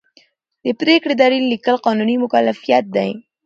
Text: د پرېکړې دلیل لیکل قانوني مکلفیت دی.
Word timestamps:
د 0.65 0.67
پرېکړې 0.79 1.13
دلیل 1.21 1.43
لیکل 1.53 1.75
قانوني 1.85 2.15
مکلفیت 2.23 2.85
دی. 2.95 3.09